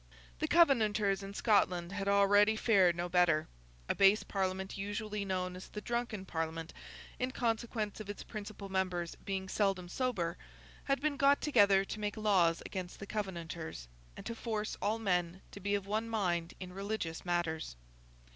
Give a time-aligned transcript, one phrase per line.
[0.39, 3.47] The Covenanters in Scotland had already fared no better.
[3.87, 6.73] A base Parliament, usually known as the Drunken Parliament,
[7.19, 10.37] in consequence of its principal members being seldom sober,
[10.85, 13.87] had been got together to make laws against the Covenanters,
[14.17, 17.75] and to force all men to be of one mind in religious matters.